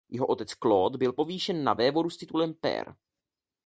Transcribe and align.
Jeho 0.09 0.27
otec 0.27 0.55
Claude 0.55 0.97
byl 0.97 1.13
povýšen 1.13 1.63
na 1.63 1.73
vévodu 1.73 2.09
s 2.09 2.17
titulem 2.17 2.53
pair. 2.53 2.85